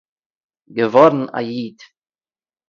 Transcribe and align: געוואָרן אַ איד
געוואָרן 0.75 1.23
אַ 1.37 1.47
איד 1.53 1.79